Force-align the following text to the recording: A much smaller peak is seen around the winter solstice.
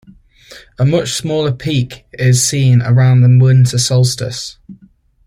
A 0.79 0.83
much 0.83 1.13
smaller 1.13 1.51
peak 1.51 2.07
is 2.13 2.43
seen 2.43 2.81
around 2.81 3.21
the 3.21 3.29
winter 3.39 3.77
solstice. 3.77 4.57